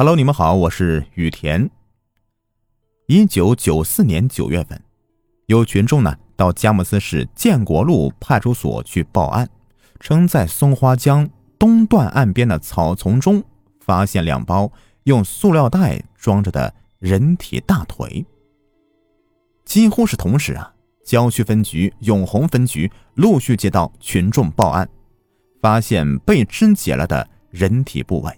[0.00, 1.68] Hello，你们好，我是雨田。
[3.08, 4.80] 一九九四年九月份，
[5.46, 9.50] 有群众呢到佳木斯市建国路派出所去报案，
[9.98, 13.42] 称在松花江东段岸边的草丛中
[13.80, 14.70] 发现两包
[15.02, 18.24] 用塑料袋装着的人体大腿。
[19.64, 20.72] 几乎是同时啊，
[21.04, 24.88] 郊区分局、永红分局陆续接到群众报案，
[25.60, 28.32] 发现被肢解了的人体部位。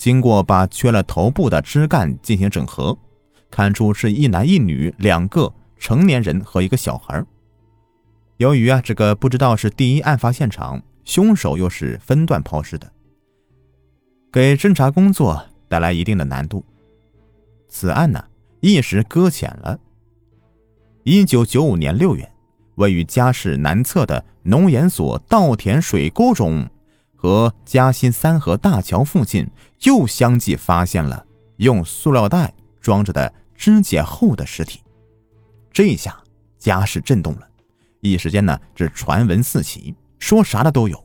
[0.00, 2.96] 经过把缺了头部的枝干进行整合，
[3.50, 7.22] 看出是一男一女两个成年人和一个小孩。
[8.38, 12.90] 由于啊，这个不知道是第一案发现场，凶手又是分段抛尸的，
[14.32, 16.64] 给侦查工作带来一定的难度。
[17.68, 18.24] 此案呢，
[18.60, 19.78] 一时搁浅了。
[21.02, 22.26] 一九九五年六月，
[22.76, 26.66] 位于嘉市南侧的农研所稻田水沟中。
[27.20, 29.46] 和嘉兴三河大桥附近
[29.82, 31.26] 又相继发现了
[31.58, 34.80] 用塑料袋装着的肢解后的尸体，
[35.70, 36.18] 这下
[36.58, 37.46] 嘉市震动了，
[38.00, 40.98] 一时间呢，这传闻四起，说啥的都有。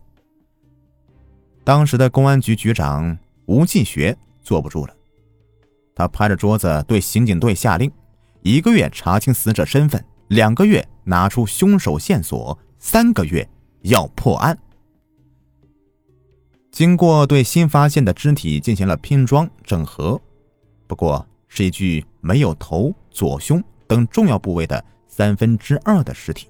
[1.66, 4.96] 当时的公安局局长吴继学坐不住了，
[5.94, 7.92] 他拍着桌子对刑警队下令：
[8.42, 13.46] 一个月查清死者身份，两个月拿出凶手线索，三个月
[13.82, 14.58] 要破案。
[16.76, 20.22] 经过对新发现的肢体进行了拼装整合，
[20.88, 26.50] 不过是一具没有头、左胸等重要部位的三分之二的尸体。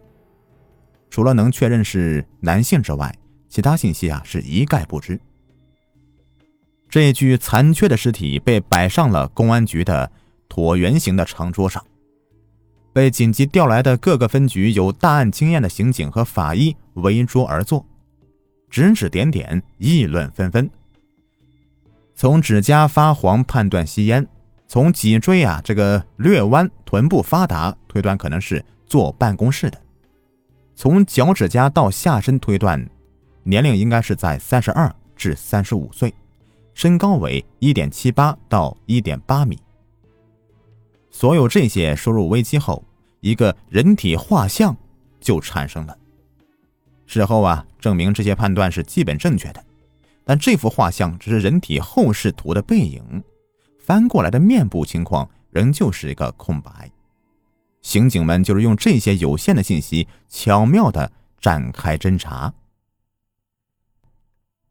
[1.11, 3.15] 除了能确认是男性之外，
[3.47, 5.21] 其他信息啊是一概不知。
[6.89, 10.11] 这具残缺的尸体被摆上了公安局的
[10.49, 11.85] 椭圆形的长桌上，
[12.91, 17.85] 被紧急调来的各个分局有大案经验的刑警和法医围桌而坐。
[18.69, 20.69] 指指点点，议论纷纷。
[22.13, 24.25] 从指甲发黄判断吸烟，
[24.67, 29.81] 从脊椎啊这个略弯、臀部发达推断可能是坐办公室的，
[30.75, 32.89] 从脚趾甲到下身推断
[33.43, 36.13] 年龄应该是在三十二至三十五岁，
[36.73, 39.59] 身高为一点七八到一点八米。
[41.11, 42.83] 所有这些输入微机后，
[43.21, 44.75] 一个人体画像
[45.19, 45.97] 就产生了。
[47.05, 49.63] 事后啊，证明这些判断是基本正确的，
[50.23, 53.23] 但这幅画像只是人体后视图的背影，
[53.79, 56.91] 翻过来的面部情况仍旧是一个空白。
[57.81, 62.51] 刑警们就是用这些有限的信息，巧妙的展开侦查。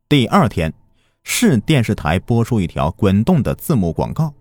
[0.09, 0.75] 第二天，
[1.23, 4.35] 市电视台播出一条滚动的字幕广告：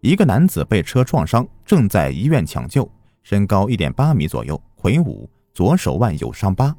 [0.00, 2.86] 一个男子被车撞伤，正在医院抢救，
[3.22, 6.76] 身高一点八米左右，魁梧，左手腕有伤疤。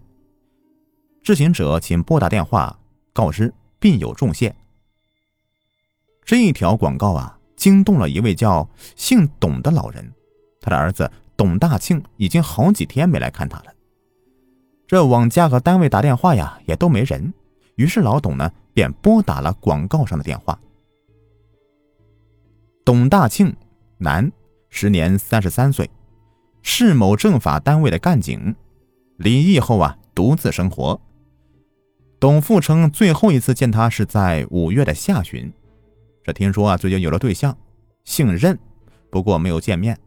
[1.23, 2.79] 知情者请拨打电话
[3.13, 4.55] 告知病有重谢。
[6.25, 10.11] 这一条广告啊，惊动了一位叫姓董的老人，
[10.59, 13.65] 他的儿子董大庆已经好几天没来看他了。
[14.87, 17.31] 这往家和单位打电话呀，也都没人，
[17.75, 20.59] 于是老董呢便拨打了广告上的电话。
[22.83, 23.55] 董大庆，
[23.99, 24.31] 男，
[24.69, 25.87] 时年三十三岁，
[26.63, 28.55] 是某政法单位的干警，
[29.17, 30.99] 离异后啊，独自生活。
[32.21, 35.51] 董父称，最后一次见他是在五月的下旬。
[36.23, 37.57] 这听说啊，最近有了对象，
[38.05, 38.59] 姓任，
[39.09, 39.97] 不过没有见面。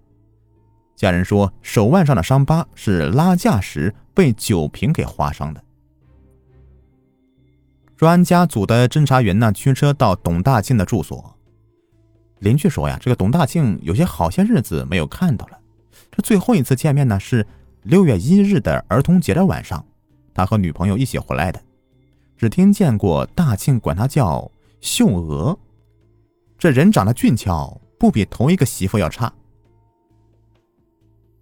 [0.94, 5.60] 家人说，手腕上的伤疤是拉架时被酒瓶给划伤的。
[7.97, 11.36] 专家组的侦查员呢，驱车到董大庆的住所。
[12.38, 15.58] 邻居说呀，这个董大庆有些好些日子没有看到了。
[16.12, 17.44] 这最后一次见面呢，是
[17.82, 19.84] 六月一日的儿童节的晚上，
[20.32, 21.60] 他和女朋友一起回来的。
[22.37, 24.50] 只听见过大庆管她叫
[24.81, 25.59] 秀娥，
[26.59, 29.33] 这人长得俊俏，不比同一个媳妇要差。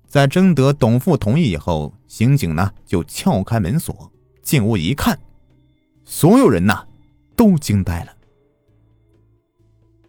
[0.06, 5.18] 在征得董父同意以后，刑警呢就撬开门锁，进屋一看，
[6.04, 6.86] 所有人呐
[7.34, 8.12] 都惊呆了。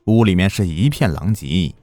[0.08, 1.74] 屋里面是一片狼藉，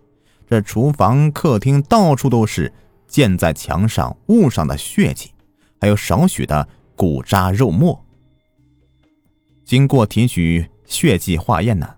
[0.46, 2.70] 这厨房、客厅到处都是
[3.08, 5.32] 溅在墙上、物上的血迹，
[5.80, 8.04] 还有少许的骨渣肉末。
[9.70, 11.88] 经过提取血迹化验呢，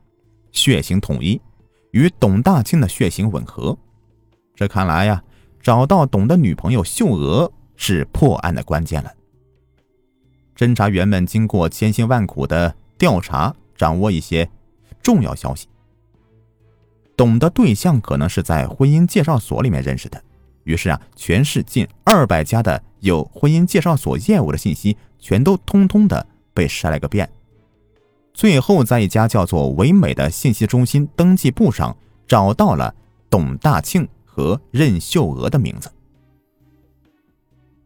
[0.50, 1.40] 血型统一，
[1.92, 3.78] 与董大庆的血型吻合。
[4.54, 5.24] 这看来呀，
[5.58, 9.10] 找到董的女朋友秀娥是破案的关键了。
[10.54, 14.50] 侦查员们经过千辛万苦的调查，掌握一些
[15.02, 15.66] 重要消息。
[17.16, 20.22] 董的对象可能是在婚姻介绍所里面认识的，
[20.64, 27.26] 于是啊，全市近二百家的有婚姻介绍所业务的信息，全都通通的被筛了个遍。
[28.34, 31.96] 最后在一家叫做唯美的信息中心登记簿上
[32.26, 32.94] 找到了
[33.28, 35.90] 董大庆和任秀娥的名字。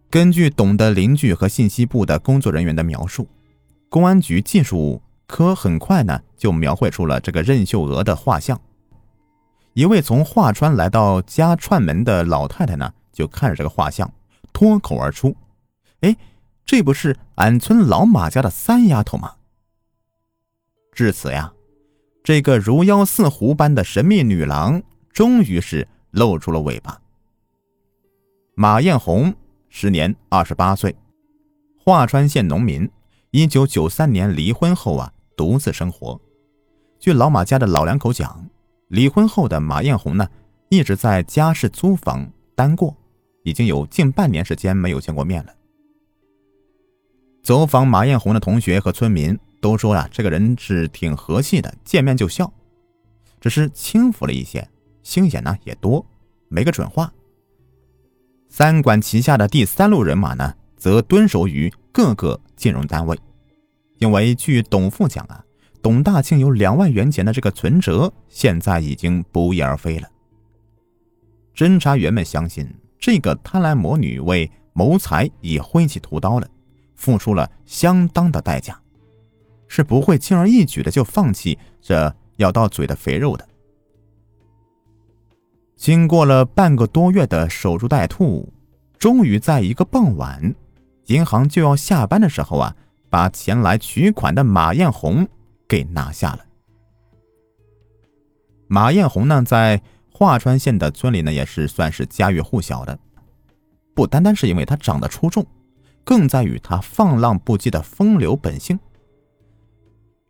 [0.08, 3.28] 根据董的邻居和信息部的工作人员的描述，
[3.88, 8.58] 公安局技术科很快呢就描绘出了这个任秀娥的画像。
[9.75, 14.10] 一位从华川来到家串门的老太太呢，就看着这个画像，
[14.52, 15.37] 脱口而出
[16.00, 16.16] ：“哎，
[16.64, 19.32] 这不是俺村老马家的三丫头吗？”
[20.96, 21.52] 至此呀，
[22.25, 24.82] 这个如妖似狐般的神秘女郎，
[25.12, 27.00] 终于是露出了尾巴。
[28.56, 29.32] 马艳红。
[29.69, 30.96] 时年二十八岁，
[31.84, 32.88] 桦川县农民。
[33.31, 36.19] 一九九三年离婚后啊，独自生活。
[36.99, 38.49] 据老马家的老两口讲，
[38.88, 40.26] 离婚后的马艳红呢，
[40.70, 42.96] 一直在家市租房单过，
[43.42, 45.52] 已经有近半年时间没有见过面了。
[47.42, 52.53] 走访马艳红的同学和村民都说呀，这个人是挺和气的，见面就笑，
[53.41, 54.69] 只是轻浮了一些，
[55.03, 56.05] 心眼呢也多，
[56.49, 57.12] 没个准话。
[58.49, 63.19] 三管齐下的第三路人马呢，则蹲守于各个金融单位，
[63.99, 65.44] 因为据董父讲啊，
[65.82, 70.09] 董大庆有两万元钱的这个存折，现在已经不翼而飞了。
[71.55, 72.69] 侦查员们相信，
[72.99, 76.49] 这个贪婪魔女为谋财已挥起屠刀了，
[76.94, 78.79] 付出了相当的代价，
[79.68, 83.46] 是不会轻而易举的就放弃这咬到嘴的肥肉的。
[85.76, 88.52] 经过了半个多月的守株待兔，
[88.98, 90.54] 终于在一个傍晚，
[91.06, 92.74] 银行就要下班的时候啊，
[93.10, 95.28] 把前来取款的马艳红
[95.68, 96.44] 给拿下了。
[98.68, 102.98] 马艳红呢，在桦川县的村里呢，也是算是家喻户晓的。
[103.94, 105.46] 不单单是因为她长得出众，
[106.04, 108.78] 更在于她放浪不羁的风流本性。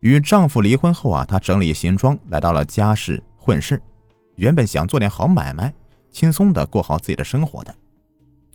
[0.07, 3.83] 与丈夫离婚后啊，她整理行装，来到了家市混事。
[4.37, 5.75] 原本想做点好买卖，
[6.13, 7.75] 轻松的过好自己的生活的，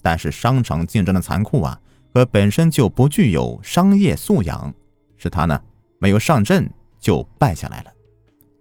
[0.01, 1.77] 但是商场竞争的残酷啊，
[2.13, 4.74] 和本身就不具有商业素养，
[5.18, 5.62] 使她呢
[6.00, 6.71] 没有上阵
[7.01, 7.92] 就败下来了，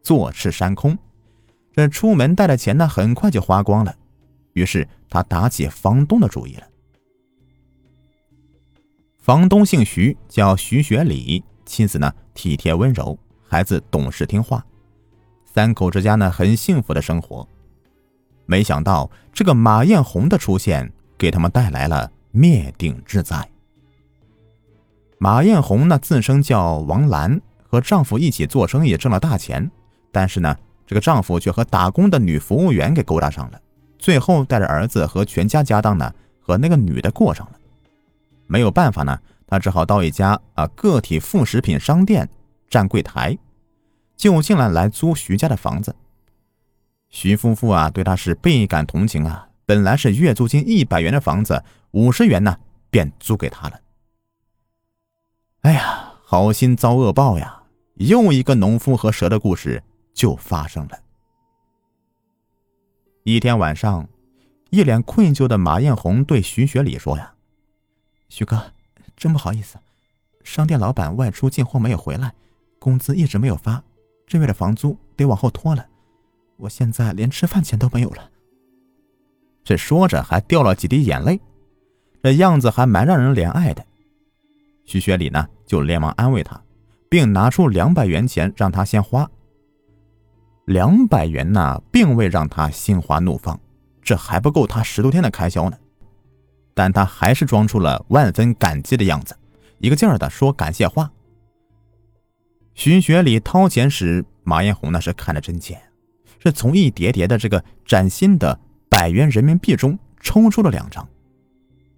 [0.03, 0.99] 坐吃山空。
[1.73, 3.95] 这出门带的钱呢，很快就花光了。
[4.55, 6.67] 于是她打起房东的主意了。
[9.21, 14.65] 房东姓徐，叫徐学礼，妻子呢体贴温柔，孩子懂事听话。
[15.45, 17.47] 三口之家呢，很幸福的生活。
[18.47, 23.47] 没想到这个马艳红的出现，给他们带来了灭顶之灾。
[25.19, 27.39] 马艳红呢，自称叫王兰，
[27.69, 29.71] 和丈夫一起做生意，挣了大钱。
[30.11, 30.57] 但是呢，
[30.87, 33.61] 这个丈夫却和打工的女服务员给勾搭上了，
[33.99, 36.11] 最后带着儿子和全家家当呢，
[36.41, 37.53] 和那个女的过上了。
[38.47, 42.27] 没有办法呢，他只好到一家啊个体副食品商店
[42.69, 43.37] 站柜台。
[44.17, 45.97] 就近了来租徐家的房子。
[47.09, 49.49] 徐夫妇啊，对他是倍感同情啊。
[49.67, 52.57] 本来是月租金一百元的房子，五十元呢，
[52.91, 53.81] 便租给他了。
[55.63, 57.63] 哎呀，好心遭恶报呀！
[57.95, 59.83] 又一个农夫和蛇的故事
[60.13, 60.99] 就发生了。
[63.25, 64.09] 一天晚上，
[64.71, 67.35] 一脸愧疚的马艳红对徐学礼说：“呀，
[68.29, 68.73] 徐哥，
[69.21, 69.77] 真不好意思，
[70.45, 72.33] 商店老板外出进货没有回来，
[72.79, 73.85] 工资一直没有发。”
[74.27, 75.87] 这月的房租得往后拖了，
[76.57, 78.31] 我现在连吃饭钱都没有了。
[79.63, 81.39] 这说着还掉了几滴眼泪，
[82.23, 83.85] 这样子还蛮让人怜爱的。
[84.87, 86.59] 徐学礼呢就连忙安慰他，
[87.11, 89.31] 并拿出两百元钱让他先花。
[90.65, 93.61] 两百元呢，并未让他心花怒放，
[94.01, 95.77] 这还不够他十多天的开销呢。
[96.75, 99.37] 但他还是装出了万分感激的样子，
[99.79, 101.11] 一个劲儿的说感谢话。
[102.75, 105.79] 徐学礼掏钱时，马艳红那是看得真切，
[106.39, 108.59] 是从一叠叠的这个崭新的
[108.89, 111.07] 百元人民币中抽出了两张，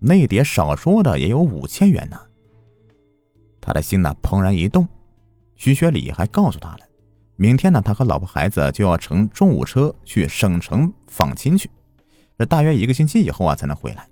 [0.00, 2.18] 那叠少说的也有五千元呢。
[3.60, 4.88] 他的心呢怦然一动，
[5.54, 6.80] 徐学礼还告诉他了，
[7.36, 11.70] 明天呢他和老婆孩子就要乘中午车去省城访亲去，
[12.36, 14.08] 这大约一个星期以后啊才能回来，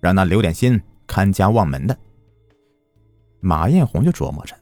[0.00, 1.96] 让他留点心看家望门的。
[3.40, 4.54] 马艳红就琢磨着。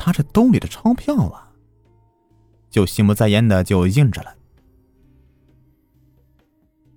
[0.00, 1.50] 他这兜里的钞票啊，
[2.70, 4.32] 就心不在焉的就应着了。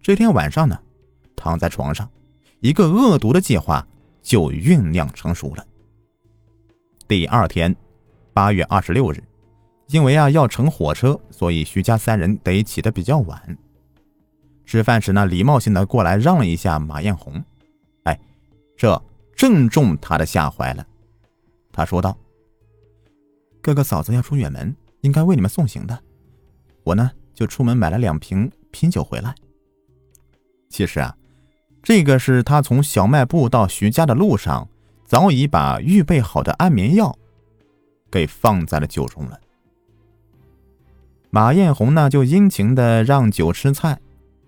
[0.04, 0.80] 这天晚上呢，
[1.36, 2.08] 躺在床上，
[2.60, 3.86] 一个恶毒的计划
[4.22, 5.66] 就酝酿成熟了。
[7.08, 7.76] 第二天，
[8.34, 9.24] 八月二十六日，
[9.88, 13.58] 因为啊要乘火车，所以徐家三人得起得比较晚。
[14.64, 17.44] 吃饭时呢，礼貌性的过来让了一下马艳红，
[18.82, 19.00] 这
[19.36, 20.84] 正中他的下怀了。
[21.72, 22.18] 他说道。
[23.62, 25.96] 哥哥嫂子要出远门，应该为你们送行的。
[26.84, 29.36] 我呢，就出门买了两瓶啤酒回来。
[30.68, 31.16] 其实啊，
[31.84, 34.68] 这个是他从小卖部到徐家的路上，
[35.06, 37.16] 早已把预备好的安眠药
[38.10, 39.40] 给放在了酒中了。
[41.30, 44.00] 马艳红呢，就殷勤的让酒吃菜，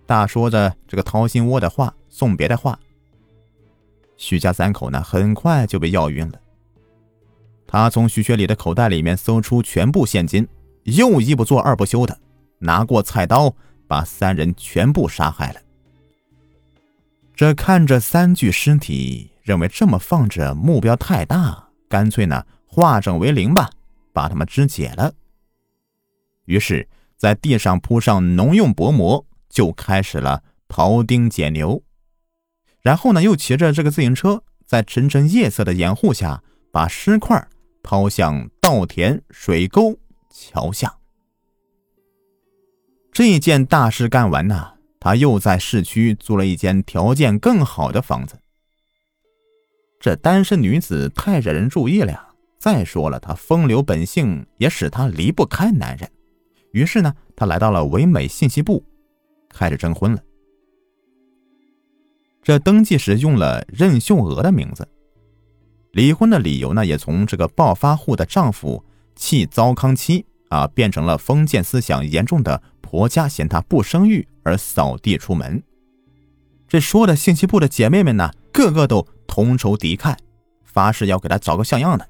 [0.07, 2.79] 大说着这个掏心窝的话，送别的话。
[4.17, 6.39] 徐家三口呢，很快就被药晕了。
[7.67, 10.47] 他从徐学礼的口袋里面搜出全部现金，
[10.83, 12.17] 又一不做二不休的
[12.59, 13.53] 拿过菜刀，
[13.87, 15.59] 把三人全部杀害了。
[17.35, 23.69] 这看着三具尸体，认为这么放着目标太大，干脆呢化整为零吧，
[24.13, 25.11] 把他们肢解了。
[26.45, 31.81] 于是，在地上铺上农用薄膜，就开始了庖丁解牛。
[32.83, 37.47] 然后呢，又骑着这个自行车，在沉沉夜色的掩护下，把尸块
[37.81, 39.97] 抛向稻田、水沟、
[40.29, 40.93] 桥下。
[43.11, 48.37] 这件大事干完呢，他又在市区租了一间条件更好的房子。
[49.99, 52.27] 这单身女子太惹人注意了呀。
[52.59, 56.09] 再说了，她风流本性也使她离不开男人。
[56.71, 58.81] 于是呢，她来到了唯美信息部，
[59.49, 60.23] 开始征婚了。
[62.43, 64.85] 这登记时用了任秀娥的名字，
[65.93, 68.83] 离婚的理由呢，也从这个暴发户的丈夫
[69.15, 75.63] 弃糟糠妻啊，变成了封建思想严重的婆家嫌她不生育而扫地出门。
[76.67, 80.13] 这说的信息部的姐妹们呢，个个都同仇敌忾，
[80.65, 82.05] 发誓要给他找个像样的。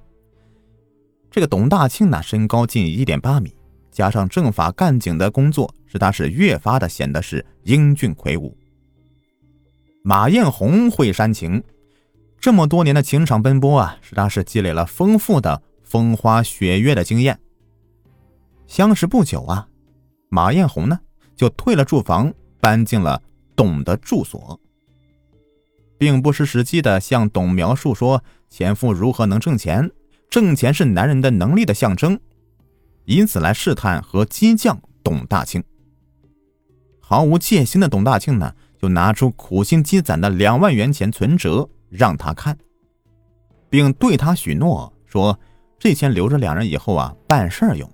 [1.30, 3.54] 这个董大庆呢，身高近一点八米。
[3.92, 8.58] 加上政法干警的工作，使他是越发的显得是英俊魁梧。
[10.06, 11.64] 马艳红会煽情，
[12.38, 17.40] 这么多年的情场奔波啊，使他是积累了丰富的风花雪月的经验。
[18.68, 19.66] 相识不久啊，
[20.28, 21.00] 马艳红呢
[21.38, 23.24] 就退了住房，搬进了
[23.56, 24.60] 董的住所，
[25.98, 29.90] 并不失时机的向董描述说前夫如何能挣钱，
[30.30, 32.20] 挣钱是男人的能力的象征。
[33.06, 35.64] 以此来试探和激将董大庆。
[37.00, 38.54] 毫无戒心的董大庆呢，
[38.84, 42.58] 就拿出苦心积攒的两万元钱存折让他看，
[43.70, 45.40] 并对他许诺说
[45.80, 47.90] ：“这钱留着两人以后啊办事用。”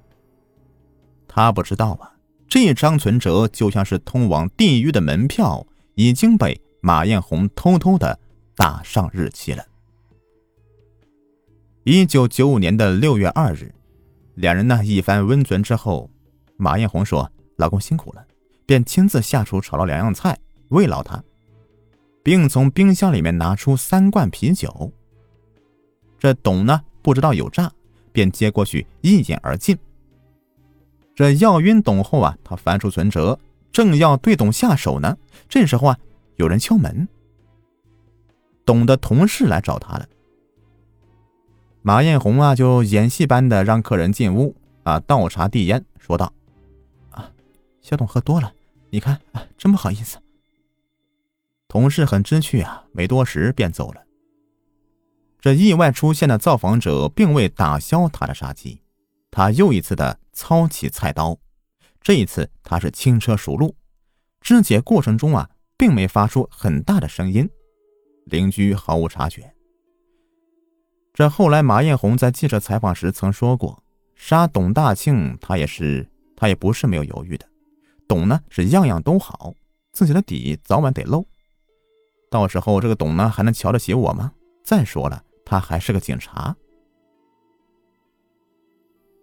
[1.30, 2.12] 他不知道啊，
[2.48, 8.20] 这张存折就像是通往地狱的门票，已经被马艳红偷偷的
[8.56, 9.64] 打上日期了。
[11.84, 13.72] 一九九五年的六月二日。
[14.34, 16.10] 两人呢一番温存之后，
[16.58, 18.26] 马艳红说：“老公辛苦了。”
[18.66, 20.36] 便亲自下厨炒了两样菜
[20.70, 21.24] 慰劳他，
[22.24, 24.92] 并从冰箱里面拿出三罐啤酒。
[26.18, 27.72] 这董呢不知道有诈，
[28.12, 29.78] 便接过去一饮而尽。
[31.16, 33.38] 这药晕董后啊，他翻出存折，
[33.72, 35.98] 正要对董下手呢，这时候啊，
[36.38, 37.08] 有人敲门。
[38.66, 40.08] 董的同事来找他了。
[41.82, 46.32] 马艳红啊，就演戏般的让客人进屋啊，倒茶递烟，说道
[47.12, 47.32] ：“啊，
[47.82, 48.54] 小董喝多了，
[48.90, 50.20] 你看啊，真不好意思。”
[51.70, 54.02] 同事很知趣啊，没多时便走了。
[55.40, 58.82] 这意外出现的造访者并未打消他的杀机，
[59.30, 61.38] 他又一次的操起菜刀，
[62.02, 63.76] 这一次他是轻车熟路，
[64.42, 65.48] 肢解过程中啊，
[65.78, 67.48] 并没发出很大的声音，
[68.26, 69.54] 邻居毫无察觉。
[71.14, 73.84] 这后来，马艳红在记者采访时曾说过
[74.18, 77.46] ：“杀董大庆，他也是，他也不是没有犹豫的。
[78.08, 79.54] 董呢是样样都好，
[79.92, 81.28] 自己的底早晚得露。
[82.30, 84.32] 到时候这个董呢还能瞧得起我吗？
[84.64, 86.56] 再说了，他还是个警察。”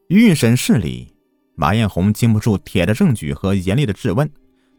[0.09, 1.15] 预审室里，
[1.55, 4.31] 马艳红经不住铁的证据和严厉的质问，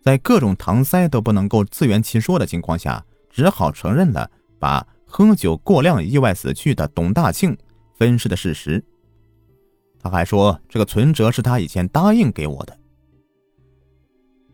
[0.02, 4.30] 在各种搪塞都不能够自圆其说的情况下，只好承认了
[4.60, 4.86] 把。
[5.10, 7.58] 喝酒过量意外死去的董大庆
[7.96, 8.84] 分尸的事实。
[9.98, 12.77] 他还说，这个存折是他以前答应给我的。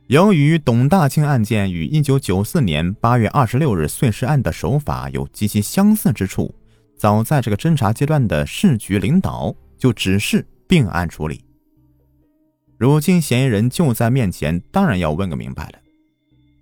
[0.07, 6.53] 由于董大庆案件与1994年8月26日碎尸案的手法有极其相似之处，
[6.98, 11.43] 早在这个侦查阶段的市局领导就指示并案处理。
[12.77, 15.79] 如今嫌疑人就在面前，当然要问个明白了。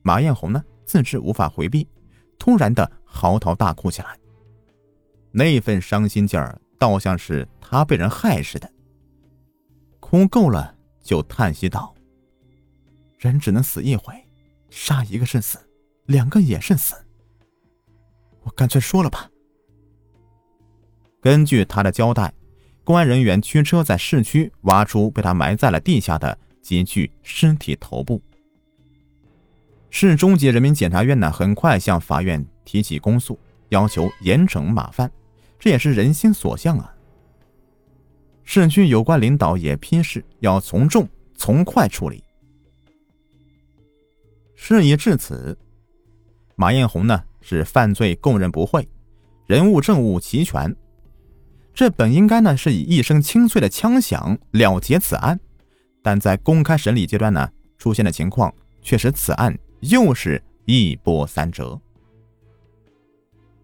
[0.03, 1.88] 马艳红呢，自知无法回避。
[2.38, 4.17] 突然的嚎啕大哭起来，
[5.31, 8.69] 那份伤心劲儿，倒像是他被人害似的。
[10.00, 11.93] 哭够了，就叹息道
[13.22, 14.16] ：“人只能死一回，
[14.72, 15.60] 杀一个是死，
[16.08, 16.96] 两个也是死。
[18.42, 19.30] 我干脆说了吧。”
[21.22, 22.34] 根据他的交代，
[22.84, 28.20] 公安人员驱车在市区挖出被他埋在了地下的几具尸体头部。
[29.92, 35.12] 市中级人民检察院呢，很快向法院提起公诉，要求严惩马犯，
[35.60, 36.92] 这也是人心所向啊。
[38.44, 42.24] 市区有关领导也批示要从重从快处理。
[44.63, 45.58] 事已至此，
[46.56, 48.88] 马艳红呢是犯罪供认不讳，
[49.48, 50.74] 人物证物齐全，
[51.74, 55.39] 这本应该呢是以一声清脆的枪响了结此案，
[56.03, 57.50] 但在公开审理阶段呢
[57.80, 58.53] 出现的情况
[58.84, 59.58] 却使此案。
[59.80, 61.82] 又是一波三折。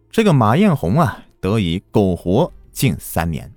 [0.10, 3.54] 这个马艳红啊，得以苟活近三年。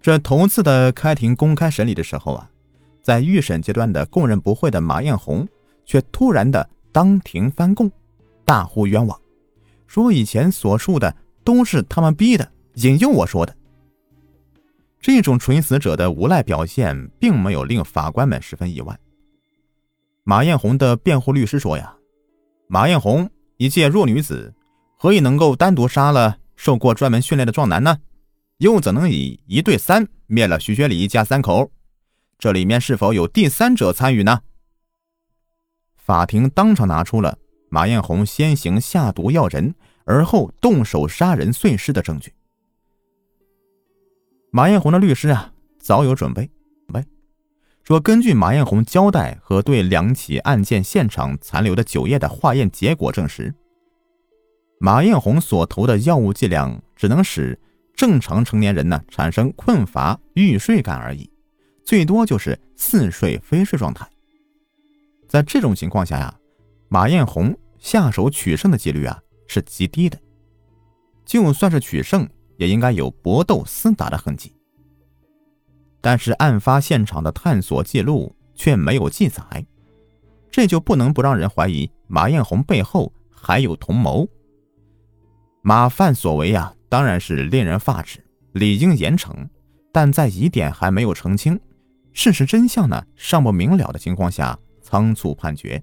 [0.00, 2.48] 这头次的开庭公开审理的时候啊，
[3.02, 5.44] 在预审阶段的供认不讳的马艳红，
[5.90, 7.90] 却突然的当庭翻供，
[8.44, 9.20] 大呼冤枉，
[9.88, 13.52] 说以前所述的都是他们逼的，引诱我说的。
[15.00, 18.96] 这种垂死者的无赖表现，并没有令法官们十分意外。
[20.22, 21.92] 马艳红的辩护律师说：“呀，
[22.68, 24.54] 马艳红一介弱女子，
[24.96, 27.98] 何以能够单独杀了受过专门训练的壮男呢？
[28.58, 31.72] 又怎能以一对三灭了徐学礼一家三口？
[32.38, 34.42] 这里面是否有第三者参与呢？”
[36.10, 37.38] 法庭当场拿出了
[37.68, 39.72] 马艳红先行下毒药人，
[40.04, 42.34] 而后动手杀人碎尸的证据。
[44.50, 46.50] 马艳红的律师啊，早有准备。
[47.84, 53.54] 说，根据马艳红交代和对两起案件现场残留的酒液的化验结果证实，
[54.80, 57.56] 马艳红所投的药物剂量只能使
[57.94, 61.30] 正常成年人呢产生困乏欲睡感而已，
[61.84, 64.04] 最多就是似睡非睡状态。
[65.30, 66.34] 在这种情况下呀，
[66.88, 70.18] 马艳红下手取胜的几率啊是极低的，
[71.24, 74.52] 就算是取胜，也应该有搏斗厮打的痕迹。
[76.00, 79.64] 但是案发现场的探索记录却没有记载，
[80.50, 84.28] 这就不能不让人怀疑马艳红背后还有同谋。
[85.62, 88.18] 马犯所为啊，当然是令人发指，
[88.50, 89.32] 理应严惩。
[89.92, 91.60] 但在疑点还没有澄清、
[92.12, 94.58] 事实真相呢尚不明了的情况下，
[94.90, 95.80] 仓促判决，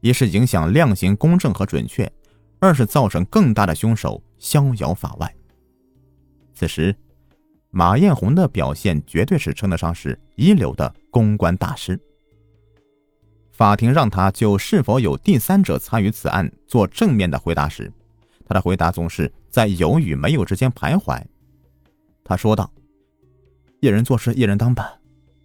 [0.00, 2.10] 一是影响量刑公正和准确，
[2.60, 5.34] 二是造成更大的凶手逍遥法外。
[6.54, 6.94] 此时。
[7.72, 11.96] 马艳红的表现绝对是称得上是一流的公关大师。
[13.52, 17.92] 法庭让他就是否有第三者参与此案做正面的回答时，
[18.44, 21.22] 他的回答总是在有与没有之间徘徊。
[22.24, 22.68] 他说道
[23.78, 24.98] ：“一人做事一人当吧，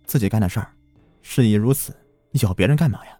[0.05, 0.73] 自己干的事儿，
[1.21, 1.95] 事已如此，
[2.41, 3.17] 咬别人干嘛呀？”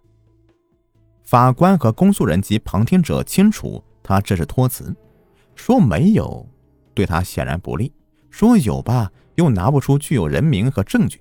[1.24, 4.94] 法官和公诉人及旁听者清楚，他这是托词，
[5.54, 6.48] 说没有，
[6.94, 7.92] 对他显然不利。
[8.30, 11.20] 说有吧，又拿不出具有人名和证据，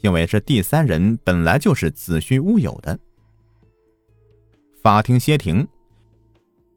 [0.00, 2.98] 因为这第三人本来就是子虚乌有的。
[4.82, 5.66] 法庭歇庭，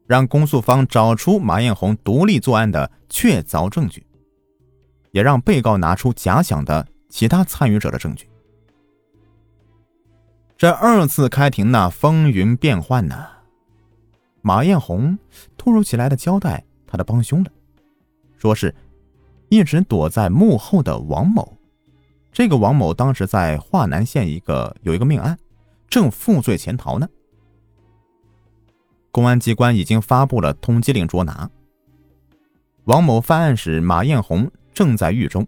[0.06, 4.04] 让公诉方找出马艳红独立作案的确凿证据，
[5.12, 8.26] 也让被告拿出假想的其他参与者的证据。
[10.58, 13.28] 这二次开庭呢，风云变幻呢。
[14.42, 15.16] 马艳红
[15.56, 17.50] 突如其来的交代他的帮凶了，
[18.36, 18.74] 说是。
[19.50, 21.56] 一直躲在幕后的王某，
[22.30, 25.38] 这个王某当时在华南县一个有一个命案，
[25.88, 27.08] 正负罪潜逃呢。
[29.10, 31.48] 公安机关已经发布了通缉令捉拿
[32.84, 33.18] 王某。
[33.18, 35.46] 犯案时，马艳红正在狱中，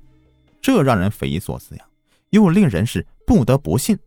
[0.62, 1.84] 这让人匪夷所思呀，
[2.30, 3.98] 又令人是不得不信。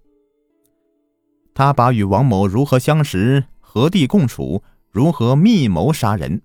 [1.54, 6.42] 他把与王某如何相识、何地共处、如何密谋杀人、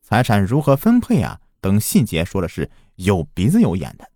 [0.00, 1.40] 财产如何分配啊。
[1.60, 4.10] 等细节说的是有鼻子有眼的。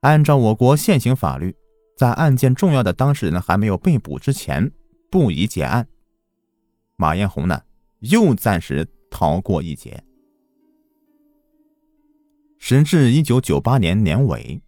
[0.00, 1.54] 按照我国现行法律，
[1.94, 4.72] 在案件重要的当事人还没有被捕之前，
[5.10, 5.86] 不宜结案。
[6.96, 7.62] 马艳红呢，
[7.98, 10.02] 又暂时逃过一劫。
[12.58, 14.62] 时至一九九八年年尾，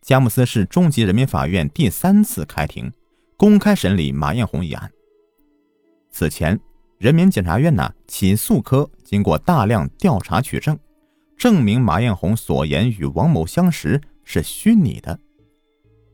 [0.00, 2.92] 佳木斯市中级人民法院第三次开庭，
[3.38, 4.92] 公开审理马艳红一案。
[6.10, 6.60] 此前。
[6.98, 10.76] 人民检察院呢，起诉科经过大量调查取证，
[11.36, 15.16] 证明马艳红所言与王某相识是虚拟的，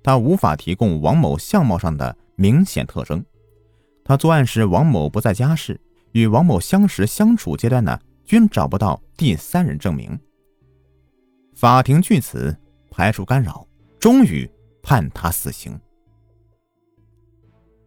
[0.02, 3.24] 他无法提供王某相貌上的明显特征。
[4.04, 5.80] 他作案时王某不在家时，
[6.12, 10.20] 与王某相识相处阶段呢，均找不到第三人证明。
[11.54, 12.54] 法庭据此
[12.90, 13.66] 排除干扰，
[13.98, 14.46] 终于
[14.82, 15.80] 判他死刑。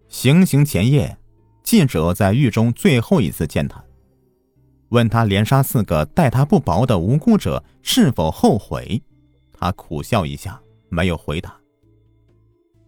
[0.07, 1.17] 行刑前夜。
[1.63, 3.83] 记者在狱中最后一次见他，
[4.87, 9.01] 问他连杀四个待他不薄的无辜者是否后悔，
[9.51, 11.53] 他苦笑一下，没有回答。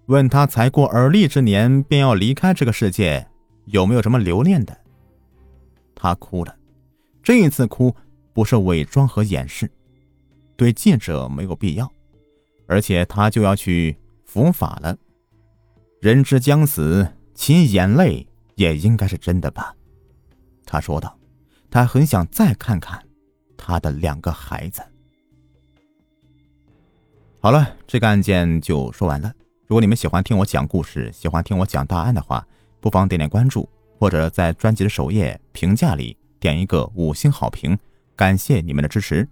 [0.06, 3.28] 问他才过而立之年便要离开这个世界，
[3.66, 4.78] 有没有什么留恋的？
[5.94, 6.56] 他哭了，
[7.22, 7.94] 这一次哭
[8.32, 9.70] 不是伪装和掩饰，
[10.56, 11.92] 对记者没有必要，
[12.66, 14.98] 而且他就要去伏法了。
[16.00, 19.76] 人之将死，其眼泪也应该是真的吧？
[20.66, 21.16] 他说道。
[21.72, 23.00] 他很想再看看
[23.56, 24.82] 他的两个孩子。
[27.40, 29.32] 好了，这个案件就说完了。
[29.68, 32.44] 如果你们喜欢听我讲故事，喜欢听我讲大案的话，
[32.80, 37.78] 不妨点点关注，或者在专辑的首页评价里点一个五星好评，
[38.16, 39.30] 感谢你们的支持。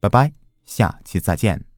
[0.00, 0.32] 拜拜，
[0.64, 1.71] 下期再见。